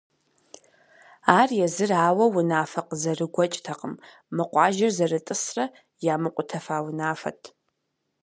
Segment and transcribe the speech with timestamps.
[1.39, 3.93] Ар езыр ауэ унафэ къызэрыгуэкӏтэкъым—
[4.35, 5.65] мы къуажэр зэрытӏысрэ
[6.13, 7.41] ямыкъутэфа унафэт.